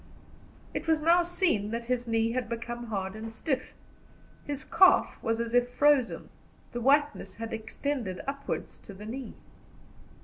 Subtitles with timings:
[0.73, 3.75] It was now seen that his knee had become hard and stiff,
[4.45, 6.29] his calf was as if frozen;
[6.71, 9.35] the whiteness had extended upwards to the knee.